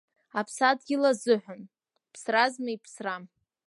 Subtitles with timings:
[0.39, 1.61] Аԥсадгьыл азыҳәан,
[2.11, 3.15] ԥсразма иԥсра.